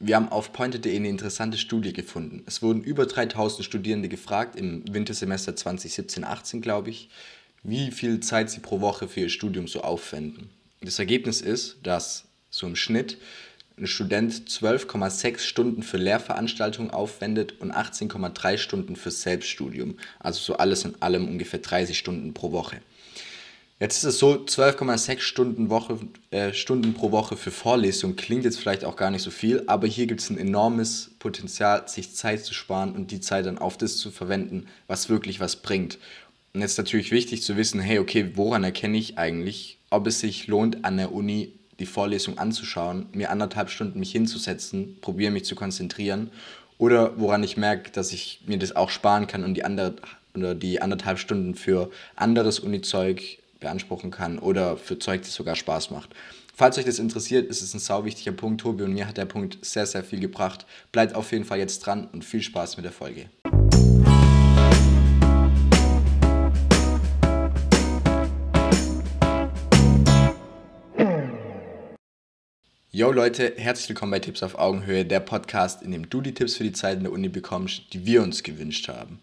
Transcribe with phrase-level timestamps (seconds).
[0.00, 2.44] Wir haben auf pointer.de eine interessante Studie gefunden.
[2.46, 7.08] Es wurden über 3000 Studierende gefragt, im Wintersemester 2017-18, glaube ich,
[7.64, 10.50] wie viel Zeit sie pro Woche für ihr Studium so aufwenden.
[10.80, 13.18] Das Ergebnis ist, dass so im Schnitt
[13.76, 19.98] ein Student 12,6 Stunden für Lehrveranstaltungen aufwendet und 18,3 Stunden für Selbststudium.
[20.20, 22.80] Also so alles in allem ungefähr 30 Stunden pro Woche.
[23.80, 25.70] Jetzt ist es so, 12,6 Stunden,
[26.32, 29.86] äh, Stunden pro Woche für Vorlesungen klingt jetzt vielleicht auch gar nicht so viel, aber
[29.86, 33.78] hier gibt es ein enormes Potenzial, sich Zeit zu sparen und die Zeit dann auf
[33.78, 35.98] das zu verwenden, was wirklich was bringt.
[36.54, 40.18] Und jetzt ist natürlich wichtig zu wissen, hey, okay, woran erkenne ich eigentlich, ob es
[40.18, 45.44] sich lohnt, an der Uni die Vorlesung anzuschauen, mir anderthalb Stunden mich hinzusetzen, probiere mich
[45.44, 46.32] zu konzentrieren
[46.78, 49.94] oder woran ich merke, dass ich mir das auch sparen kann und die, andere,
[50.34, 55.90] oder die anderthalb Stunden für anderes Uni-Zeug beanspruchen kann oder für Zeug, das sogar Spaß
[55.90, 56.14] macht.
[56.54, 59.26] Falls euch das interessiert, ist es ein sau wichtiger Punkt, Tobi, und mir hat der
[59.26, 60.66] Punkt sehr, sehr viel gebracht.
[60.90, 63.30] Bleibt auf jeden Fall jetzt dran und viel Spaß mit der Folge.
[72.90, 76.56] Yo Leute, herzlich willkommen bei Tipps auf Augenhöhe, der Podcast, in dem du die Tipps
[76.56, 79.20] für die Zeit in der Uni bekommst, die wir uns gewünscht haben.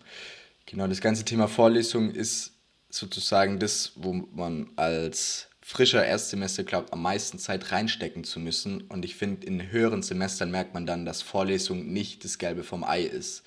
[0.65, 2.54] Genau, das ganze Thema Vorlesung ist
[2.95, 8.81] sozusagen das, wo man als frischer Erstsemester glaubt, am meisten Zeit reinstecken zu müssen.
[8.81, 12.83] Und ich finde, in höheren Semestern merkt man dann, dass Vorlesung nicht das Gelbe vom
[12.83, 13.43] Ei ist.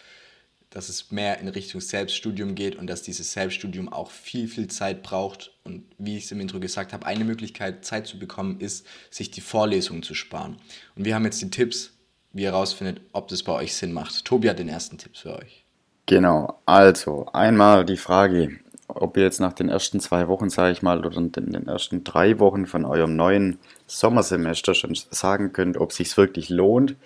[0.71, 5.03] Dass es mehr in Richtung Selbststudium geht und dass dieses Selbststudium auch viel, viel Zeit
[5.03, 5.53] braucht.
[5.63, 9.31] Und wie ich es im Intro gesagt habe, eine Möglichkeit, Zeit zu bekommen, ist, sich
[9.31, 10.57] die Vorlesungen zu sparen.
[10.97, 11.93] Und wir haben jetzt die Tipps,
[12.33, 14.25] wie ihr herausfindet, ob das bei euch Sinn macht.
[14.25, 15.65] Tobi hat den ersten Tipp für euch.
[16.07, 20.83] Genau, also einmal die Frage, ob ihr jetzt nach den ersten zwei Wochen, sage ich
[20.83, 25.91] mal, oder in den ersten drei Wochen von eurem neuen Sommersemester schon sagen könnt, ob
[25.91, 26.97] es sich wirklich lohnt,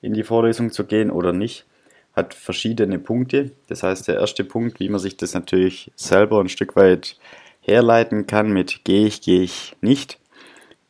[0.00, 1.66] in die Vorlesung zu gehen oder nicht,
[2.14, 3.52] hat verschiedene Punkte.
[3.68, 7.16] Das heißt, der erste Punkt, wie man sich das natürlich selber ein Stück weit
[7.60, 10.18] herleiten kann mit gehe ich, gehe ich nicht,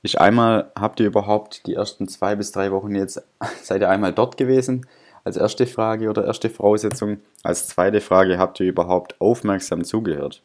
[0.03, 3.23] ist einmal, habt ihr überhaupt die ersten zwei bis drei Wochen jetzt,
[3.63, 4.87] seid ihr einmal dort gewesen?
[5.27, 7.19] Als erste Frage oder erste Voraussetzung.
[7.43, 10.41] Als zweite Frage, habt ihr überhaupt aufmerksam zugehört?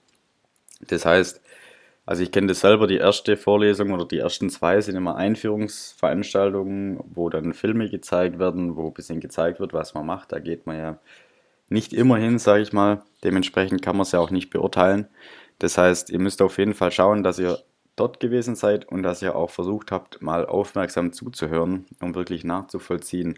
[0.88, 1.40] Das heißt,
[2.08, 7.00] also ich kenne das selber, die erste Vorlesung oder die ersten zwei sind immer Einführungsveranstaltungen,
[7.14, 10.31] wo dann Filme gezeigt werden, wo ein bisschen gezeigt wird, was man macht.
[10.31, 10.97] Da geht man ja
[11.70, 13.03] nicht immer hin, sage ich mal.
[13.24, 15.08] Dementsprechend kann man es ja auch nicht beurteilen.
[15.59, 17.59] Das heißt, ihr müsst auf jeden Fall schauen, dass ihr
[17.96, 23.38] dort gewesen seid und dass ihr auch versucht habt, mal aufmerksam zuzuhören, um wirklich nachzuvollziehen,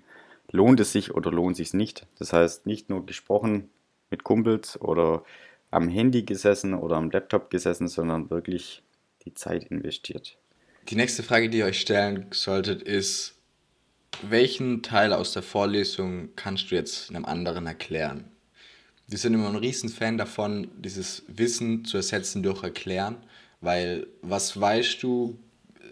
[0.54, 2.08] lohnt es sich oder lohnt es sich nicht.
[2.20, 3.70] Das heißt, nicht nur gesprochen
[4.10, 5.26] mit Kumpels oder
[5.72, 8.84] am Handy gesessen oder am Laptop gesessen, sondern wirklich
[9.26, 10.38] die Zeit investiert.
[10.88, 13.36] Die nächste Frage, die ihr euch stellen solltet, ist,
[14.22, 18.26] welchen Teil aus der Vorlesung kannst du jetzt einem anderen erklären?
[19.08, 23.18] Wir sind immer ein Riesenfan davon, dieses Wissen zu ersetzen durch Erklären,
[23.60, 25.40] weil was weißt du,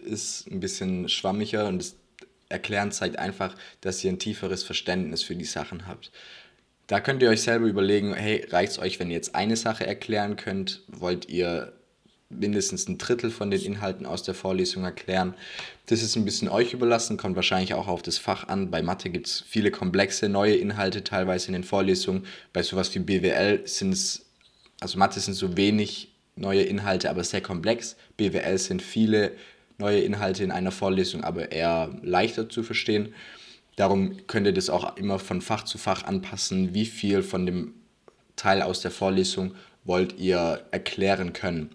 [0.04, 1.96] ist ein bisschen schwammiger und das
[2.52, 6.12] Erklären zeigt einfach, dass ihr ein tieferes Verständnis für die Sachen habt.
[6.86, 9.86] Da könnt ihr euch selber überlegen, hey, reicht es euch, wenn ihr jetzt eine Sache
[9.86, 10.82] erklären könnt?
[10.88, 11.72] Wollt ihr
[12.28, 15.34] mindestens ein Drittel von den Inhalten aus der Vorlesung erklären?
[15.86, 18.70] Das ist ein bisschen euch überlassen, kommt wahrscheinlich auch auf das Fach an.
[18.70, 22.26] Bei Mathe gibt es viele komplexe neue Inhalte teilweise in den Vorlesungen.
[22.52, 24.26] Bei sowas wie BWL sind es,
[24.80, 27.96] also Mathe sind so wenig neue Inhalte, aber sehr komplex.
[28.16, 29.32] BWL sind viele
[29.82, 33.14] neue Inhalte in einer Vorlesung, aber eher leichter zu verstehen.
[33.76, 37.74] Darum könnt ihr das auch immer von Fach zu Fach anpassen, wie viel von dem
[38.36, 39.54] Teil aus der Vorlesung
[39.84, 41.70] wollt ihr erklären können.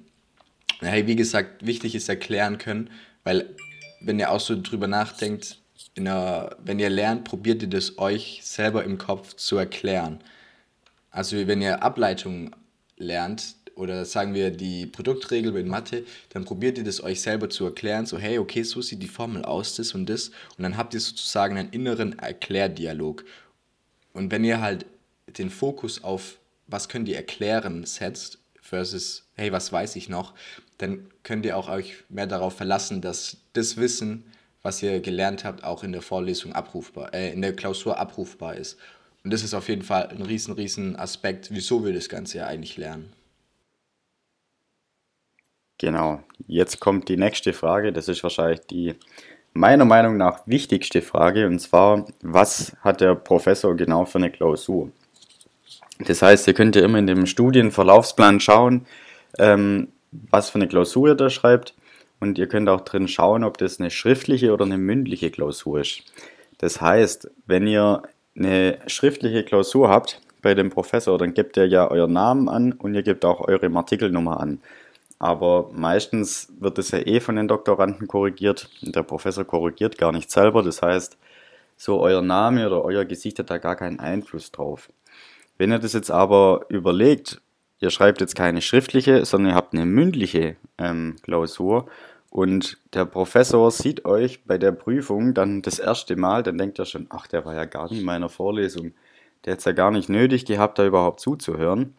[0.79, 2.89] Hey, wie gesagt, wichtig ist erklären können,
[3.23, 3.55] weil
[3.99, 5.59] wenn ihr auch so drüber nachdenkt,
[5.97, 10.19] einer, wenn ihr lernt, probiert ihr das euch selber im Kopf zu erklären.
[11.09, 12.55] Also wenn ihr Ableitungen
[12.97, 17.65] lernt, oder sagen wir die Produktregel in Mathe, dann probiert ihr das euch selber zu
[17.65, 20.93] erklären, so hey, okay, so sieht die Formel aus, das und das und dann habt
[20.93, 23.23] ihr sozusagen einen inneren Erklärdialog.
[24.13, 24.85] Und wenn ihr halt
[25.37, 26.37] den Fokus auf
[26.67, 30.33] was könnt ihr erklären setzt versus hey, was weiß ich noch,
[30.77, 34.25] dann könnt ihr auch euch mehr darauf verlassen, dass das Wissen,
[34.61, 38.77] was ihr gelernt habt, auch in der Vorlesung abrufbar, äh, in der Klausur abrufbar ist.
[39.23, 42.47] Und das ist auf jeden Fall ein riesen, riesen Aspekt, wieso wir das Ganze ja
[42.47, 43.11] eigentlich lernen.
[45.77, 47.93] Genau, jetzt kommt die nächste Frage.
[47.93, 48.95] Das ist wahrscheinlich die
[49.53, 51.47] meiner Meinung nach wichtigste Frage.
[51.47, 54.91] Und zwar, was hat der Professor genau für eine Klausur?
[55.99, 58.85] Das heißt, ihr könnt ja immer in dem Studienverlaufsplan schauen,
[59.39, 61.73] ähm, was für eine Klausur er da schreibt.
[62.19, 66.03] Und ihr könnt auch drin schauen, ob das eine schriftliche oder eine mündliche Klausur ist.
[66.57, 68.01] Das heißt, wenn ihr
[68.35, 72.95] eine schriftliche Klausur habt bei dem Professor, dann gebt ihr ja euren Namen an und
[72.95, 74.59] ihr gebt auch eure Artikelnummer an.
[75.19, 78.69] Aber meistens wird es ja eh von den Doktoranden korrigiert.
[78.81, 80.61] Der Professor korrigiert gar nicht selber.
[80.61, 81.17] Das heißt,
[81.75, 84.89] so euer Name oder euer Gesicht hat da gar keinen Einfluss drauf.
[85.57, 87.41] Wenn ihr das jetzt aber überlegt,
[87.79, 91.87] ihr schreibt jetzt keine schriftliche, sondern ihr habt eine mündliche ähm, Klausur
[92.29, 96.85] und der Professor sieht euch bei der Prüfung dann das erste Mal, dann denkt er
[96.85, 98.93] schon, ach, der war ja gar nicht in meiner Vorlesung.
[99.45, 101.95] Der hat es ja gar nicht nötig gehabt, da überhaupt zuzuhören.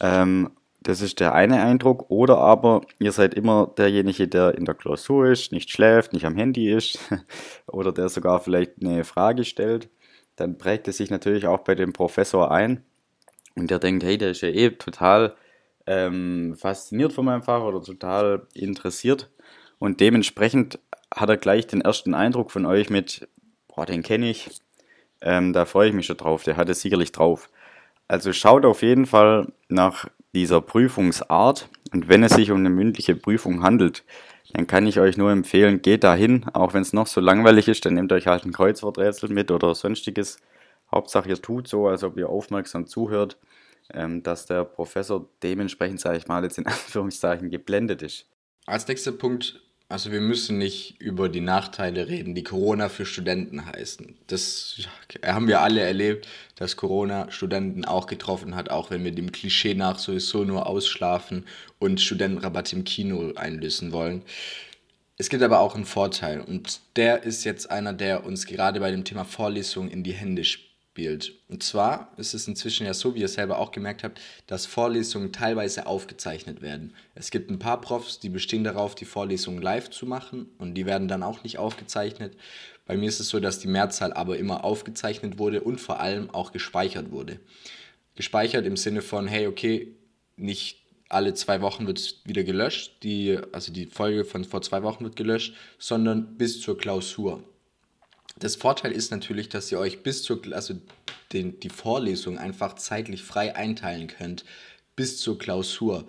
[0.00, 0.50] Ähm,
[0.86, 2.10] das ist der eine Eindruck.
[2.10, 6.36] Oder aber ihr seid immer derjenige, der in der Klausur ist, nicht schläft, nicht am
[6.36, 6.98] Handy ist
[7.66, 9.88] oder der sogar vielleicht eine Frage stellt.
[10.36, 12.84] Dann prägt es sich natürlich auch bei dem Professor ein.
[13.56, 15.34] Und der denkt, hey, der ist ja eh total
[15.88, 19.28] ähm, fasziniert von meinem Fach oder total interessiert.
[19.80, 20.78] Und dementsprechend
[21.12, 23.26] hat er gleich den ersten Eindruck von euch mit,
[23.66, 24.50] boah, den kenne ich.
[25.20, 26.44] Ähm, da freue ich mich schon drauf.
[26.44, 27.48] Der hat es sicherlich drauf.
[28.06, 30.06] Also schaut auf jeden Fall nach
[30.36, 34.04] dieser Prüfungsart und wenn es sich um eine mündliche Prüfung handelt,
[34.52, 37.84] dann kann ich euch nur empfehlen, geht dahin, auch wenn es noch so langweilig ist,
[37.84, 40.38] dann nehmt euch halt ein Kreuzworträtsel mit oder sonstiges.
[40.92, 43.38] Hauptsache ihr tut so, als ob ihr aufmerksam zuhört,
[43.92, 48.26] ähm, dass der Professor dementsprechend, sage ich mal, jetzt in Anführungszeichen geblendet ist.
[48.66, 53.66] Als nächster Punkt also wir müssen nicht über die Nachteile reden, die Corona für Studenten
[53.66, 54.16] heißen.
[54.26, 54.80] Das
[55.24, 59.74] haben wir alle erlebt, dass Corona Studenten auch getroffen hat, auch wenn wir dem Klischee
[59.74, 61.46] nach sowieso nur ausschlafen
[61.78, 64.22] und Studentenrabatt im Kino einlösen wollen.
[65.18, 68.90] Es gibt aber auch einen Vorteil und der ist jetzt einer, der uns gerade bei
[68.90, 70.65] dem Thema Vorlesung in die Hände spielt
[70.96, 71.34] spielt.
[71.50, 75.30] Und zwar ist es inzwischen ja so, wie ihr selber auch gemerkt habt, dass Vorlesungen
[75.30, 76.94] teilweise aufgezeichnet werden.
[77.14, 80.86] Es gibt ein paar Profs, die bestehen darauf, die Vorlesungen live zu machen und die
[80.86, 82.34] werden dann auch nicht aufgezeichnet.
[82.86, 86.30] Bei mir ist es so, dass die Mehrzahl aber immer aufgezeichnet wurde und vor allem
[86.30, 87.40] auch gespeichert wurde.
[88.14, 89.94] Gespeichert im Sinne von, hey, okay,
[90.36, 90.78] nicht
[91.10, 95.16] alle zwei Wochen wird wieder gelöscht, die, also die Folge von vor zwei Wochen wird
[95.16, 97.44] gelöscht, sondern bis zur Klausur.
[98.38, 100.74] Das Vorteil ist natürlich, dass ihr euch bis zur, also
[101.32, 104.44] den, die Vorlesung einfach zeitlich frei einteilen könnt,
[104.94, 106.06] bis zur Klausur.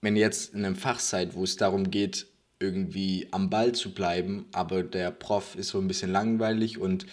[0.00, 2.26] Wenn ihr jetzt in einem Fach seid, wo es darum geht,
[2.60, 7.06] irgendwie am Ball zu bleiben, aber der Prof ist so ein bisschen langweilig und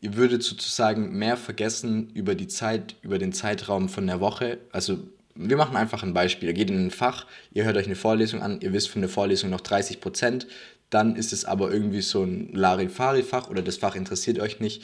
[0.00, 4.58] ihr würdet sozusagen mehr vergessen über die Zeit, über den Zeitraum von der Woche.
[4.72, 4.98] Also
[5.34, 6.48] wir machen einfach ein Beispiel.
[6.48, 9.10] Ihr geht in ein Fach, ihr hört euch eine Vorlesung an, ihr wisst von der
[9.10, 10.46] Vorlesung noch 30 Prozent,
[10.90, 14.82] dann ist es aber irgendwie so ein Larifari-Fach oder das Fach interessiert euch nicht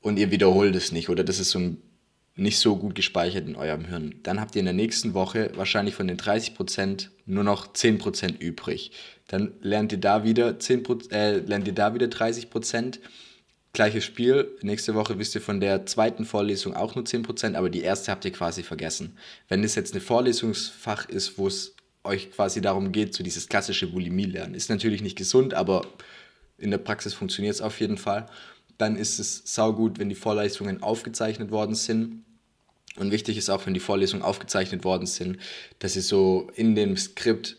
[0.00, 1.82] und ihr wiederholt es nicht oder das ist so ein
[2.34, 4.14] nicht so gut gespeichert in eurem Hirn.
[4.22, 8.92] Dann habt ihr in der nächsten Woche wahrscheinlich von den 30% nur noch 10% übrig.
[9.28, 13.00] Dann lernt ihr da wieder 10%, äh, lernt ihr da wieder 30%.
[13.74, 14.50] Gleiches Spiel.
[14.60, 18.24] Nächste Woche wisst ihr von der zweiten Vorlesung auch nur 10%, aber die erste habt
[18.24, 19.16] ihr quasi vergessen.
[19.48, 23.86] Wenn es jetzt ein Vorlesungsfach ist, wo es euch quasi darum geht, so dieses klassische
[23.86, 24.54] Bulimie lernen.
[24.54, 25.86] Ist natürlich nicht gesund, aber
[26.58, 28.26] in der Praxis funktioniert es auf jeden Fall.
[28.78, 32.24] Dann ist es saugut, wenn die Vorlesungen aufgezeichnet worden sind.
[32.96, 35.38] Und wichtig ist auch, wenn die Vorlesungen aufgezeichnet worden sind,
[35.78, 37.56] dass ihr so in dem Skript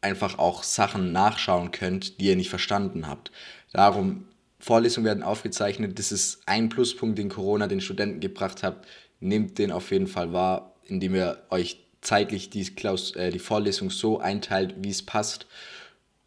[0.00, 3.30] einfach auch Sachen nachschauen könnt, die ihr nicht verstanden habt.
[3.72, 4.26] Darum,
[4.58, 5.98] Vorlesungen werden aufgezeichnet.
[5.98, 8.86] Das ist ein Pluspunkt, den Corona den Studenten gebracht hat.
[9.20, 13.90] Nehmt den auf jeden Fall wahr, indem ihr euch zeitlich die, Klaus, äh, die Vorlesung
[13.90, 15.46] so einteilt, wie es passt.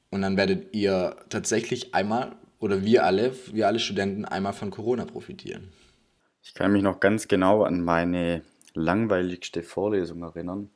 [0.10, 5.06] Und dann werdet ihr tatsächlich einmal, oder wir alle, wir alle Studenten, einmal von Corona
[5.06, 5.72] profitieren.
[6.44, 8.42] Ich kann mich noch ganz genau an meine
[8.74, 10.70] langweiligste Vorlesung erinnern.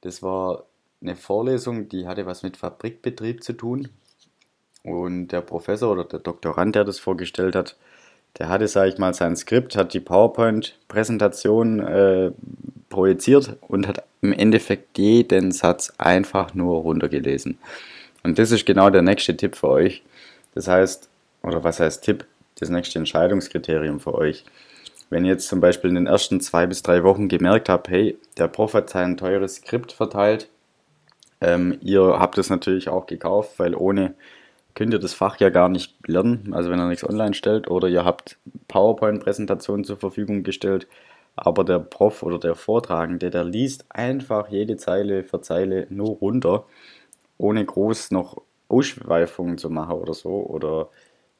[0.00, 0.66] Das war
[1.00, 3.88] eine Vorlesung, die hatte was mit Fabrikbetrieb zu tun.
[4.84, 7.76] Und der Professor oder der Doktorand, der das vorgestellt hat,
[8.38, 12.32] der hatte, sage ich mal, sein Skript, hat die PowerPoint-Präsentation äh,
[12.98, 17.56] projiziert und hat im Endeffekt jeden Satz einfach nur runtergelesen.
[18.24, 20.02] Und das ist genau der nächste Tipp für euch.
[20.56, 21.08] Das heißt,
[21.44, 22.26] oder was heißt Tipp?
[22.58, 24.44] Das nächste Entscheidungskriterium für euch.
[25.10, 28.18] Wenn ihr jetzt zum Beispiel in den ersten zwei bis drei Wochen gemerkt habt, hey,
[28.36, 30.48] der Prof hat sein teures Skript verteilt,
[31.40, 34.14] ähm, ihr habt es natürlich auch gekauft, weil ohne
[34.74, 37.86] könnt ihr das Fach ja gar nicht lernen, also wenn ihr nichts online stellt, oder
[37.86, 40.88] ihr habt PowerPoint-Präsentationen zur Verfügung gestellt,
[41.46, 46.66] aber der Prof oder der Vortragende, der liest einfach jede Zeile für Zeile nur runter,
[47.38, 50.88] ohne groß noch Ausschweifungen zu machen oder so, oder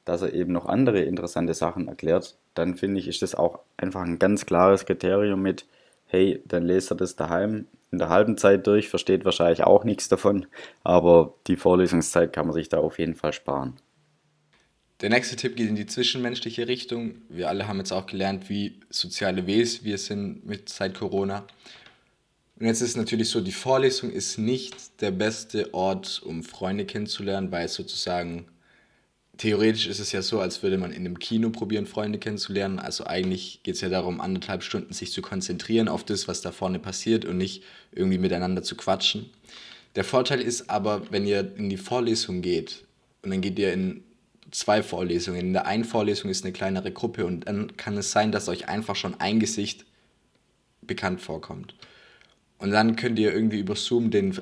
[0.04, 4.02] dass er eben noch andere interessante Sachen erklärt, dann finde ich, ist das auch einfach
[4.02, 5.66] ein ganz klares Kriterium mit,
[6.06, 10.08] hey, dann lest er das daheim in der halben Zeit durch, versteht wahrscheinlich auch nichts
[10.08, 10.46] davon,
[10.84, 13.76] aber die Vorlesungszeit kann man sich da auf jeden Fall sparen.
[15.00, 17.22] Der nächste Tipp geht in die zwischenmenschliche Richtung.
[17.28, 21.46] Wir alle haben jetzt auch gelernt, wie soziale Wesen wir sind mit seit Corona.
[22.58, 27.52] Und jetzt ist natürlich so, die Vorlesung ist nicht der beste Ort, um Freunde kennenzulernen,
[27.52, 28.46] weil sozusagen
[29.36, 32.80] theoretisch ist es ja so, als würde man in einem Kino probieren, Freunde kennenzulernen.
[32.80, 36.50] Also eigentlich geht es ja darum, anderthalb Stunden sich zu konzentrieren auf das, was da
[36.50, 37.62] vorne passiert und nicht
[37.92, 39.30] irgendwie miteinander zu quatschen.
[39.94, 42.84] Der Vorteil ist aber, wenn ihr in die Vorlesung geht
[43.22, 44.02] und dann geht ihr in
[44.50, 45.40] zwei Vorlesungen.
[45.40, 48.68] In der einen Vorlesung ist eine kleinere Gruppe und dann kann es sein, dass euch
[48.68, 49.84] einfach schon ein Gesicht
[50.82, 51.74] bekannt vorkommt.
[52.58, 54.36] Und dann könnt ihr irgendwie über Zoom den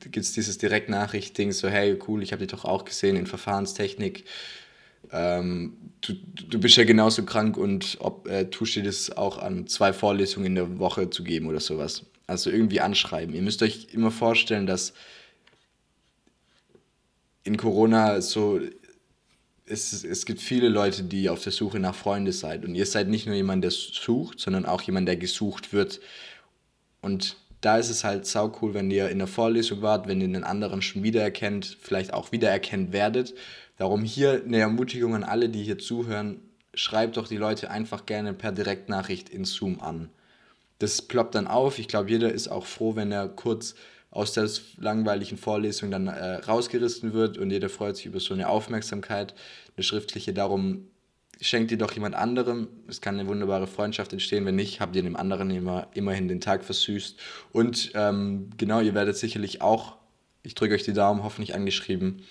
[0.00, 4.24] gibt es dieses Direktnachrichting, so hey, cool, ich habe dich doch auch gesehen in Verfahrenstechnik.
[5.12, 6.14] Ähm, du,
[6.48, 10.46] du bist ja genauso krank und ob äh, tust dir das auch an zwei Vorlesungen
[10.46, 12.06] in der Woche zu geben oder sowas.
[12.26, 13.34] Also irgendwie anschreiben.
[13.34, 14.92] Ihr müsst euch immer vorstellen, dass
[17.42, 18.60] in Corona so
[19.70, 22.64] es, es gibt viele Leute, die auf der Suche nach Freunden seid.
[22.64, 26.00] Und ihr seid nicht nur jemand, der sucht, sondern auch jemand, der gesucht wird.
[27.00, 30.28] Und da ist es halt sau cool, wenn ihr in der Vorlesung wart, wenn ihr
[30.28, 33.34] den anderen schon wiedererkennt, vielleicht auch wiedererkennt werdet.
[33.76, 36.40] Darum hier eine Ermutigung an alle, die hier zuhören,
[36.74, 40.10] schreibt doch die Leute einfach gerne per Direktnachricht in Zoom an.
[40.78, 41.78] Das ploppt dann auf.
[41.78, 43.74] Ich glaube, jeder ist auch froh, wenn er kurz
[44.10, 44.48] aus der
[44.78, 49.34] langweiligen Vorlesung dann äh, rausgerissen wird und jeder freut sich über so eine Aufmerksamkeit,
[49.76, 50.32] eine schriftliche.
[50.32, 50.88] Darum
[51.40, 52.68] schenkt ihr doch jemand anderem.
[52.88, 54.44] Es kann eine wunderbare Freundschaft entstehen.
[54.44, 57.18] Wenn nicht, habt ihr dem anderen immer, immerhin den Tag versüßt.
[57.52, 59.96] Und ähm, genau, ihr werdet sicherlich auch,
[60.42, 62.22] ich drücke euch die Daumen, hoffentlich angeschrieben,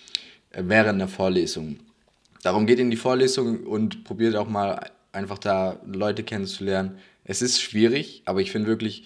[0.52, 1.80] äh, während der Vorlesung.
[2.44, 7.00] Darum geht in die Vorlesung und probiert auch mal einfach da Leute kennenzulernen.
[7.24, 9.06] Es ist schwierig, aber ich finde wirklich,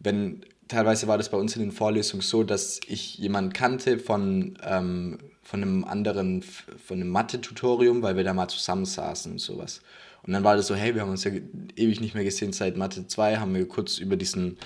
[0.00, 4.58] wenn teilweise war das bei uns in den Vorlesungen so, dass ich jemanden kannte von,
[4.64, 9.80] ähm, von einem anderen, von einem Mathe-Tutorium, weil wir da mal zusammensaßen und sowas.
[10.22, 11.32] Und dann war das so, hey, wir haben uns ja
[11.76, 14.58] ewig nicht mehr gesehen seit Mathe 2, haben wir kurz über diesen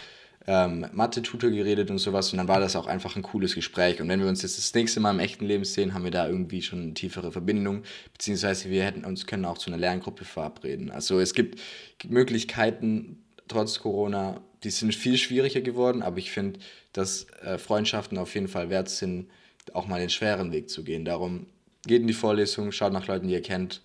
[0.46, 4.00] ähm, Mathe-Tutor geredet und sowas und dann war das auch einfach ein cooles Gespräch.
[4.00, 6.26] Und wenn wir uns jetzt das nächste Mal im echten Leben sehen, haben wir da
[6.26, 7.82] irgendwie schon eine tiefere Verbindung,
[8.12, 10.90] beziehungsweise wir hätten uns können auch zu einer Lerngruppe verabreden.
[10.90, 11.60] Also es gibt
[12.08, 16.60] Möglichkeiten, trotz Corona die sind viel schwieriger geworden, aber ich finde,
[16.92, 19.28] dass äh, Freundschaften auf jeden Fall wert sind,
[19.72, 21.04] auch mal den schweren Weg zu gehen.
[21.04, 21.46] Darum
[21.86, 23.82] geht in die Vorlesung, schaut nach Leuten, die ihr kennt,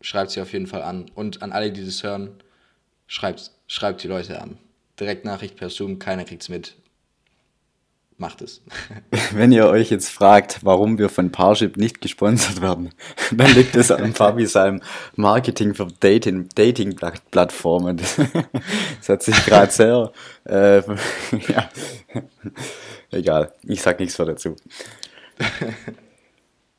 [0.00, 1.10] schreibt sie auf jeden Fall an.
[1.14, 2.34] Und an alle, die das hören,
[3.06, 4.58] schreibt, schreibt die Leute an.
[4.98, 6.76] Direktnachricht per Zoom, keiner kriegt es mit
[8.18, 8.62] macht es.
[9.32, 12.90] Wenn ihr euch jetzt fragt, warum wir von Parship nicht gesponsert werden,
[13.32, 14.82] dann liegt es an Fabi seinem
[15.16, 17.96] Marketing für Dating-Plattformen.
[17.96, 18.16] Das,
[18.98, 20.12] das, hat sich gerade sehr,
[20.44, 20.82] äh,
[21.48, 21.68] ja,
[23.10, 24.56] egal, ich sag nichts mehr dazu.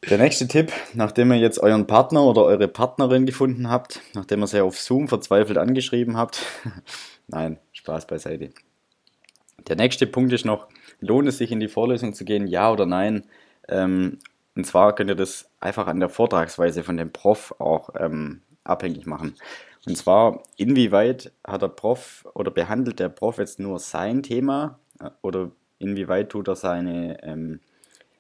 [0.10, 4.48] Der nächste Tipp, nachdem ihr jetzt euren Partner oder eure Partnerin gefunden habt, nachdem ihr
[4.48, 6.42] sie auf Zoom verzweifelt angeschrieben habt,
[7.28, 8.52] nein, Spaß beiseite.
[9.68, 10.68] Der nächste Punkt ist noch,
[11.00, 13.26] lohnt es sich in die Vorlesung zu gehen, ja oder nein?
[13.68, 14.20] Ähm,
[14.56, 19.06] und zwar könnt ihr das einfach an der Vortragsweise von dem Prof auch ähm, abhängig
[19.06, 19.36] machen.
[19.86, 24.80] Und zwar, inwieweit hat der Prof oder behandelt der Prof jetzt nur sein Thema
[25.22, 27.62] oder inwieweit tut er seine, ähm,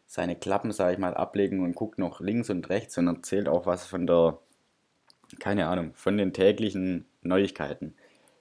[0.05, 3.65] seine Klappen, sage ich mal, ablegen und guckt noch links und rechts und erzählt auch
[3.65, 4.39] was von der,
[5.39, 7.95] keine Ahnung, von den täglichen Neuigkeiten.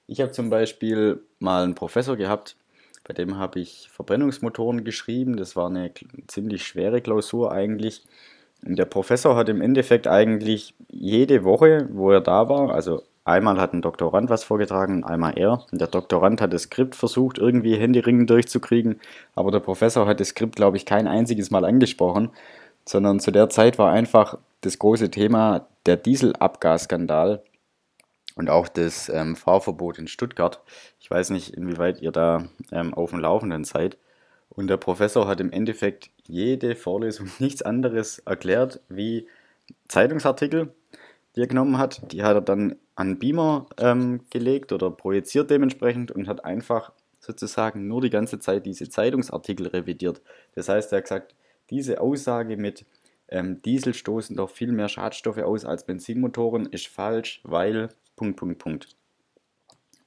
[0.07, 2.57] Ich habe zum Beispiel mal einen Professor gehabt,
[3.07, 5.37] bei dem habe ich Verbrennungsmotoren geschrieben.
[5.37, 5.93] Das war eine
[6.27, 8.05] ziemlich schwere Klausur eigentlich.
[8.67, 13.61] Und der Professor hat im Endeffekt eigentlich jede Woche, wo er da war, also einmal
[13.61, 15.65] hat ein Doktorand was vorgetragen, einmal er.
[15.71, 19.01] Und der Doktorand hat das Skript versucht, irgendwie Händeringen durchzukriegen,
[19.35, 22.31] aber der Professor hat das Skript, glaube ich, kein einziges Mal angesprochen,
[22.85, 27.43] sondern zu der Zeit war einfach das große Thema der Dieselabgasskandal
[28.37, 30.61] und auch das ähm, Fahrverbot in Stuttgart.
[31.01, 33.99] Ich weiß nicht, inwieweit ihr da ähm, auf dem Laufenden seid.
[34.51, 39.27] Und der Professor hat im Endeffekt jede Vorlesung nichts anderes erklärt wie
[39.89, 40.73] Zeitungsartikel,
[41.35, 42.13] die er genommen hat.
[42.13, 47.89] Die hat er dann an Beamer ähm, gelegt oder projiziert dementsprechend und hat einfach sozusagen
[47.89, 50.21] nur die ganze Zeit diese Zeitungsartikel revidiert.
[50.55, 51.35] Das heißt, er hat gesagt,
[51.71, 52.85] diese Aussage mit
[53.29, 58.59] ähm, Diesel stoßen doch viel mehr Schadstoffe aus als Benzinmotoren ist falsch, weil Punkt, Punkt,
[58.59, 58.89] Punkt.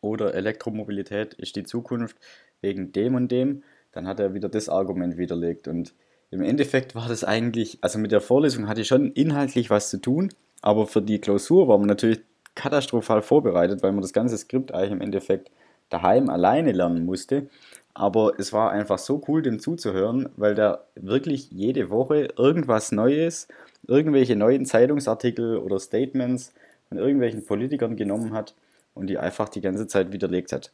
[0.02, 2.18] Oder Elektromobilität ist die Zukunft
[2.62, 3.64] wegen dem und dem.
[3.92, 5.68] Dann hat er wieder das Argument widerlegt.
[5.68, 5.94] Und
[6.32, 9.98] im Endeffekt war das eigentlich, also mit der Vorlesung hatte ich schon inhaltlich was zu
[9.98, 10.30] tun,
[10.62, 12.22] aber für die Klausur war man natürlich
[12.56, 15.50] katastrophal vorbereitet, weil man das ganze Skript eigentlich im Endeffekt
[15.90, 17.50] daheim alleine lernen musste.
[17.94, 23.48] Aber es war einfach so cool, dem zuzuhören, weil der wirklich jede Woche irgendwas Neues
[23.88, 26.54] irgendwelche neuen Zeitungsartikel oder Statements
[26.90, 28.56] von irgendwelchen Politikern genommen hat
[28.94, 30.72] und die einfach die ganze Zeit widerlegt hat.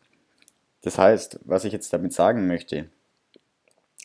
[0.81, 2.87] Das heißt, was ich jetzt damit sagen möchte,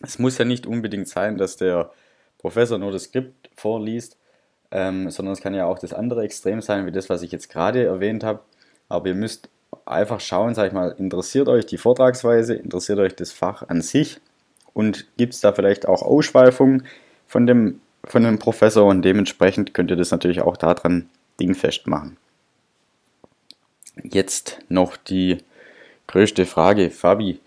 [0.03, 1.93] es muss ja nicht unbedingt sein, dass der
[2.39, 4.17] Professor nur das Skript vorliest,
[4.71, 7.51] ähm, sondern es kann ja auch das andere Extrem sein, wie das, was ich jetzt
[7.51, 8.41] gerade erwähnt habe.
[8.89, 9.51] Aber ihr müsst
[9.85, 14.21] einfach schauen, sag ich mal, interessiert euch die Vortragsweise, interessiert euch das Fach an sich
[14.73, 16.87] und gibt es da vielleicht auch Ausschweifungen
[17.27, 21.09] von dem, von dem Professor und dementsprechend könnt ihr das natürlich auch daran
[21.41, 22.17] dingfest machen.
[24.03, 25.39] Jetzt noch die
[26.07, 27.41] größte Frage, Fabi.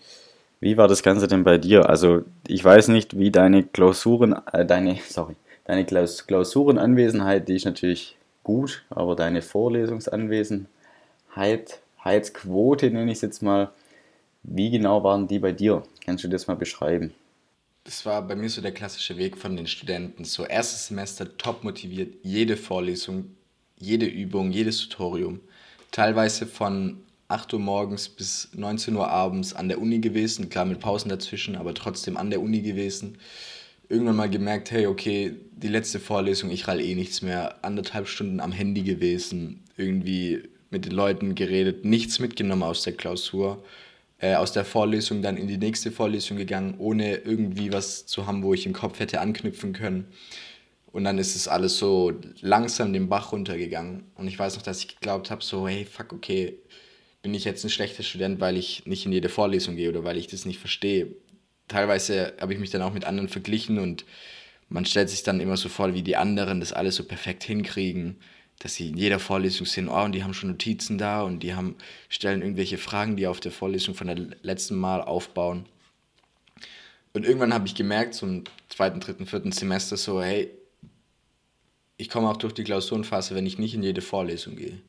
[0.60, 1.88] Wie war das Ganze denn bei dir?
[1.88, 7.64] Also ich weiß nicht, wie deine Klausuren, äh, deine, sorry, deine Klaus Klausurenanwesenheit, die ist
[7.64, 10.68] natürlich gut, aber deine Vorlesungsanwesenheit
[12.04, 13.70] Heizquote, nenne ich es jetzt mal.
[14.42, 15.82] Wie genau waren die bei dir?
[16.04, 17.14] Kannst du das mal beschreiben?
[17.84, 20.24] Das war bei mir so der klassische Weg von den Studenten.
[20.24, 23.36] So erstes Semester top motiviert, jede Vorlesung,
[23.78, 25.40] jede Übung, jedes Tutorium.
[25.90, 30.80] Teilweise von 8 Uhr morgens bis 19 Uhr abends an der Uni gewesen, klar mit
[30.80, 33.18] Pausen dazwischen, aber trotzdem an der Uni gewesen.
[33.88, 37.64] Irgendwann mal gemerkt, hey, okay, die letzte Vorlesung, ich rall eh nichts mehr.
[37.64, 43.62] Anderthalb Stunden am Handy gewesen, irgendwie mit den Leuten geredet, nichts mitgenommen aus der Klausur,
[44.18, 48.42] äh, aus der Vorlesung dann in die nächste Vorlesung gegangen, ohne irgendwie was zu haben,
[48.42, 50.06] wo ich im Kopf hätte anknüpfen können.
[50.94, 54.04] Und dann ist es alles so langsam den Bach runtergegangen.
[54.14, 56.56] Und ich weiß noch, dass ich geglaubt habe, so, hey, fuck, okay,
[57.20, 60.16] bin ich jetzt ein schlechter Student, weil ich nicht in jede Vorlesung gehe oder weil
[60.16, 61.08] ich das nicht verstehe.
[61.66, 64.04] Teilweise habe ich mich dann auch mit anderen verglichen und
[64.68, 68.20] man stellt sich dann immer so vor, wie die anderen das alles so perfekt hinkriegen
[68.60, 71.54] dass sie in jeder Vorlesung sind, oh, und die haben schon Notizen da und die
[71.54, 71.74] haben,
[72.08, 75.66] stellen irgendwelche Fragen, die auf der Vorlesung von der letzten Mal aufbauen.
[77.12, 80.50] Und irgendwann habe ich gemerkt, zum zweiten, dritten, vierten Semester so, hey,
[81.96, 84.80] ich komme auch durch die Klausurenphase, wenn ich nicht in jede Vorlesung gehe.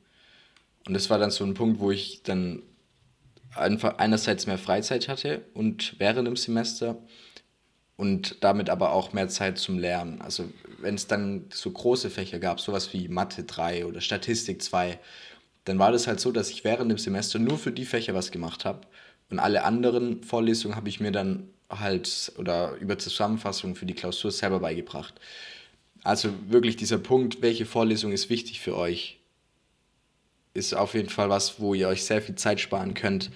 [0.86, 2.62] Und das war dann so ein Punkt, wo ich dann
[3.54, 6.98] einfach einerseits mehr Freizeit hatte und während dem Semester
[7.96, 10.20] und damit aber auch mehr Zeit zum Lernen.
[10.20, 14.98] Also wenn es dann so große Fächer gab, sowas wie Mathe 3 oder Statistik 2,
[15.64, 18.30] dann war das halt so, dass ich während dem Semester nur für die Fächer was
[18.30, 18.82] gemacht habe
[19.30, 24.30] und alle anderen Vorlesungen habe ich mir dann halt oder über Zusammenfassungen für die Klausur
[24.30, 25.14] selber beigebracht.
[26.06, 29.18] Also wirklich dieser Punkt, welche Vorlesung ist wichtig für euch,
[30.54, 33.30] ist auf jeden Fall was, wo ihr euch sehr viel Zeit sparen könnt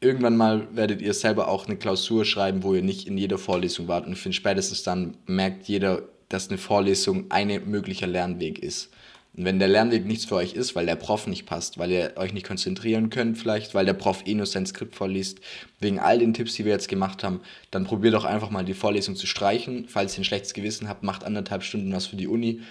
[0.00, 3.88] irgendwann mal werdet ihr selber auch eine Klausur schreiben, wo ihr nicht in jeder Vorlesung
[3.88, 4.06] wart.
[4.06, 8.90] Und ich finde, spätestens dann merkt jeder, dass eine Vorlesung ein möglicher Lernweg ist.
[9.38, 12.14] Und wenn der Lernweg nichts für euch ist, weil der Prof nicht passt, weil ihr
[12.16, 15.38] euch nicht konzentrieren könnt, vielleicht, weil der Prof eh nur sein Skript vorliest,
[15.78, 18.74] wegen all den Tipps, die wir jetzt gemacht haben, dann probiert doch einfach mal die
[18.74, 19.86] Vorlesung zu streichen.
[19.86, 22.62] Falls ihr ein schlechtes Gewissen habt, macht anderthalb Stunden was für die Uni.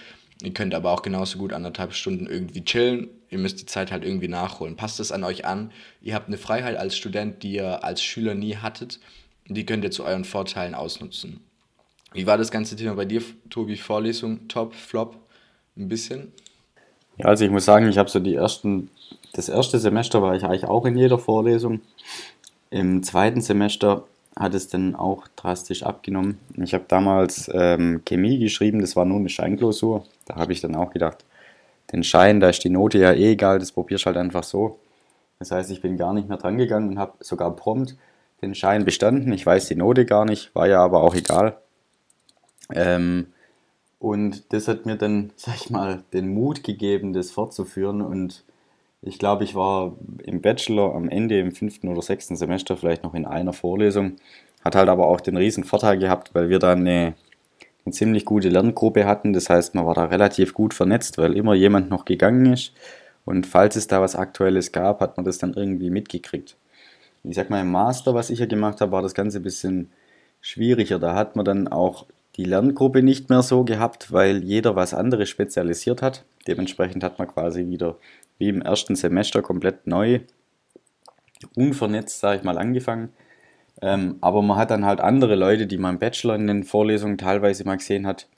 [0.42, 3.08] Ihr könnt aber auch genauso gut anderthalb Stunden irgendwie chillen.
[3.30, 4.76] Ihr müsst die Zeit halt irgendwie nachholen.
[4.76, 5.72] Passt es an euch an.
[6.02, 9.00] Ihr habt eine Freiheit als Student, die ihr als Schüler nie hattet.
[9.46, 11.40] Die könnt ihr zu euren Vorteilen ausnutzen.
[12.12, 13.76] Wie war das ganze Thema bei dir, Tobi?
[13.76, 15.16] Vorlesung, Top, Flop?
[15.74, 16.30] Ein bisschen?
[17.18, 18.90] Ja, also ich muss sagen, ich habe so die ersten,
[19.32, 21.80] das erste Semester war ich eigentlich auch in jeder Vorlesung.
[22.70, 24.04] Im zweiten Semester
[24.36, 26.38] hat es dann auch drastisch abgenommen.
[26.56, 30.04] Ich habe damals ähm, Chemie geschrieben, das war nur eine Scheinklausur.
[30.26, 31.24] Da habe ich dann auch gedacht,
[31.92, 34.78] den Schein, da ist die Note ja eh egal, das probierst halt einfach so.
[35.38, 37.96] Das heißt, ich bin gar nicht mehr dran gegangen und habe sogar prompt
[38.42, 39.32] den Schein bestanden.
[39.32, 41.56] Ich weiß die Note gar nicht, war ja aber auch egal.
[42.72, 43.28] Ähm,
[43.98, 48.02] und das hat mir dann, sag ich mal, den Mut gegeben, das fortzuführen.
[48.02, 48.44] Und
[49.02, 53.14] ich glaube, ich war im Bachelor am Ende, im fünften oder sechsten Semester, vielleicht noch
[53.14, 54.16] in einer Vorlesung.
[54.64, 57.14] Hat halt aber auch den riesen Vorteil gehabt, weil wir da eine,
[57.84, 59.32] eine ziemlich gute Lerngruppe hatten.
[59.32, 62.72] Das heißt, man war da relativ gut vernetzt, weil immer jemand noch gegangen ist.
[63.24, 66.56] Und falls es da was Aktuelles gab, hat man das dann irgendwie mitgekriegt.
[67.24, 69.90] Ich sag mal, im Master, was ich hier gemacht habe, war das Ganze ein bisschen
[70.40, 70.98] schwieriger.
[70.98, 72.06] Da hat man dann auch
[72.38, 76.24] die Lerngruppe nicht mehr so gehabt, weil jeder was anderes spezialisiert hat.
[76.46, 77.98] Dementsprechend hat man quasi wieder
[78.38, 80.20] wie im ersten Semester komplett neu,
[81.56, 83.10] unvernetzt, sage ich mal, angefangen.
[83.82, 87.18] Ähm, aber man hat dann halt andere Leute, die man im Bachelor in den Vorlesungen
[87.18, 88.28] teilweise mal gesehen hat,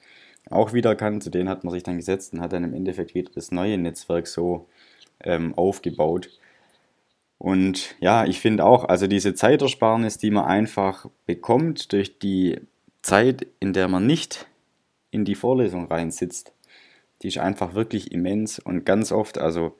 [0.49, 1.23] auch wieder erkannt.
[1.23, 3.77] Zu denen hat man sich dann gesetzt und hat dann im Endeffekt wieder das neue
[3.77, 4.67] Netzwerk so
[5.23, 6.31] ähm, aufgebaut.
[7.37, 12.61] Und ja, ich finde auch, also diese Zeitersparnis, die man einfach bekommt durch die
[13.03, 14.47] Zeit, in der man nicht
[15.11, 16.53] in die Vorlesung reinsitzt,
[17.23, 19.77] die ist einfach wirklich immens und ganz oft, also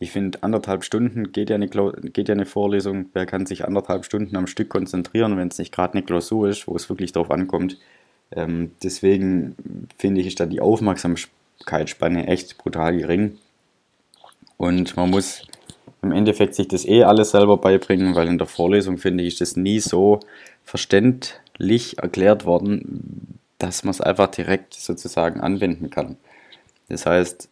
[0.00, 3.06] ich finde, anderthalb Stunden geht ja, eine, geht ja eine Vorlesung.
[3.14, 6.68] Wer kann sich anderthalb Stunden am Stück konzentrieren, wenn es nicht gerade eine Klausur ist,
[6.68, 7.78] wo es wirklich darauf ankommt,
[8.30, 9.56] Ähm, deswegen
[9.96, 13.38] finde ich, ist da die Aufmerksamkeitsspanne echt brutal gering.
[14.56, 15.46] Und man muss
[16.02, 19.40] im Endeffekt sich das eh alles selber beibringen, weil in der Vorlesung, finde ich, ist
[19.40, 20.20] das nie so
[21.58, 26.16] verständlich erklärt worden, dass man es einfach direkt sozusagen anwenden kann.
[26.88, 27.48] Das heißt,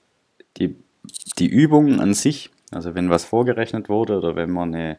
[0.59, 0.77] die,
[1.39, 4.99] die Übung an sich, also wenn was vorgerechnet wurde oder wenn man eine,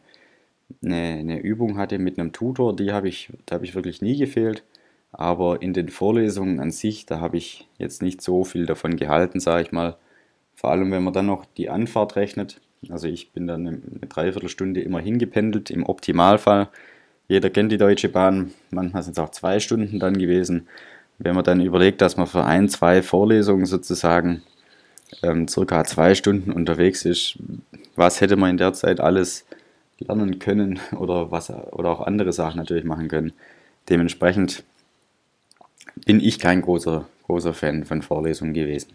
[0.83, 4.17] eine, eine Übung hatte mit einem Tutor, die habe ich, da habe ich wirklich nie
[4.17, 4.63] gefehlt.
[5.13, 9.39] Aber in den Vorlesungen an sich, da habe ich jetzt nicht so viel davon gehalten,
[9.39, 9.95] sage ich mal.
[10.53, 12.59] Vor allem, wenn man dann noch die Anfahrt rechnet.
[12.89, 16.69] Also ich bin dann eine Dreiviertelstunde immer hingependelt, im Optimalfall.
[17.27, 20.67] Jeder kennt die Deutsche Bahn, manchmal sind es auch zwei Stunden dann gewesen.
[21.19, 24.43] Wenn man dann überlegt, dass man für ein, zwei Vorlesungen sozusagen
[25.23, 27.37] ähm, circa zwei Stunden unterwegs ist,
[27.95, 29.45] was hätte man in der Zeit alles
[29.99, 33.33] lernen können oder, was, oder auch andere Sachen natürlich machen können.
[33.89, 34.63] Dementsprechend
[36.05, 38.91] bin ich kein großer, großer Fan von Vorlesungen gewesen.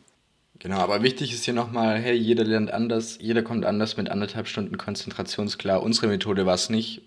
[0.58, 4.46] Genau, aber wichtig ist hier nochmal, hey, jeder lernt anders, jeder kommt anders mit anderthalb
[4.46, 5.82] Stunden konzentrationsklar.
[5.82, 7.02] Unsere Methode war es nicht.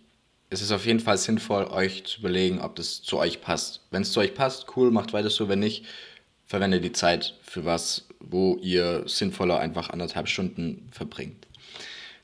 [0.56, 3.82] Es ist auf jeden Fall sinnvoll, euch zu überlegen, ob das zu euch passt.
[3.92, 5.50] Wenn es zu euch passt, cool, macht weiter so.
[5.50, 5.84] Wenn nicht,
[6.46, 11.46] verwendet die Zeit für was, wo ihr sinnvoller einfach anderthalb Stunden verbringt.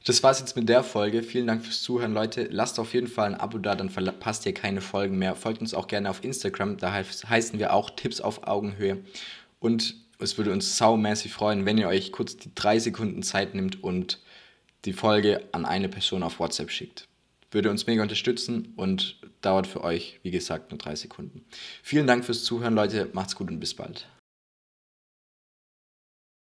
[0.05, 1.23] Das war's jetzt mit der Folge.
[1.23, 2.47] Vielen Dank fürs Zuhören, Leute.
[2.49, 5.35] Lasst auf jeden Fall ein Abo da, dann verpasst ihr keine Folgen mehr.
[5.35, 8.99] Folgt uns auch gerne auf Instagram, da heißen wir auch Tipps auf Augenhöhe.
[9.59, 13.83] Und es würde uns saumäßig freuen, wenn ihr euch kurz die drei Sekunden Zeit nimmt
[13.83, 14.21] und
[14.85, 17.09] die Folge an eine Person auf WhatsApp schickt.
[17.51, 21.45] Würde uns mega unterstützen und dauert für euch, wie gesagt, nur drei Sekunden.
[21.83, 23.09] Vielen Dank fürs Zuhören, Leute.
[23.13, 24.07] Macht's gut und bis bald.